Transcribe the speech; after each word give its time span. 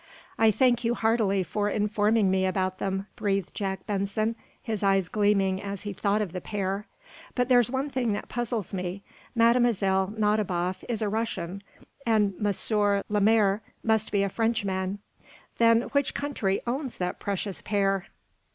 "I 0.39 0.49
thank 0.49 0.83
you 0.83 0.95
heartily 0.95 1.43
for 1.43 1.69
informing 1.69 2.31
me 2.31 2.47
about 2.47 2.79
them," 2.79 3.05
breathed 3.15 3.53
Jack 3.53 3.85
Benson, 3.85 4.35
his 4.59 4.81
eyes 4.81 5.07
gleaming 5.07 5.61
as 5.61 5.83
he 5.83 5.93
thought 5.93 6.23
of 6.23 6.31
the 6.31 6.41
pair. 6.41 6.87
"But 7.35 7.49
there's 7.49 7.69
one 7.69 7.91
thing 7.91 8.11
that 8.13 8.27
puzzles 8.27 8.73
me. 8.73 9.03
Mlle. 9.35 9.53
Nadiboff 10.17 10.83
is 10.89 11.03
a 11.03 11.07
Russian, 11.07 11.61
and 12.03 12.33
M. 12.43 13.03
Lemaire 13.09 13.61
must 13.83 14.11
be 14.11 14.23
a 14.23 14.29
Frenchman. 14.29 14.97
Then 15.59 15.81
which 15.91 16.15
country 16.15 16.61
owns 16.65 16.97
that 16.97 17.19
precious 17.19 17.61
pair?" 17.61 18.07